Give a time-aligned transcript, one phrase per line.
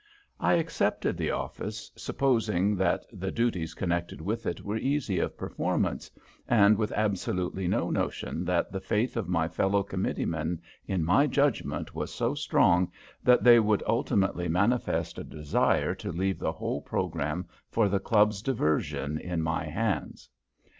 [0.39, 6.09] I accepted the office, supposing that the duties connected with it were easy of performance,
[6.47, 11.93] and with absolutely no notion that the faith of my fellow committeemen in my judgment
[11.93, 12.91] was so strong
[13.23, 18.41] that they would ultimately manifest a desire to leave the whole programme for the club's
[18.41, 20.29] diversion in my hands.